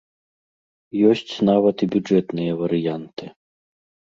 [1.09, 3.25] Ёсць нават і бюджэтныя варыянты.